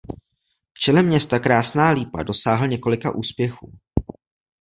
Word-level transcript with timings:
V 0.73 0.79
čele 0.79 1.01
města 1.03 1.39
Krásná 1.39 1.89
Lípa 1.89 2.23
dosáhl 2.23 2.67
několika 2.67 3.15
úspěchů. 3.15 3.71